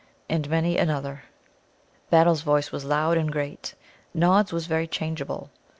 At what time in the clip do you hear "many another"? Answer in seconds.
0.49-1.25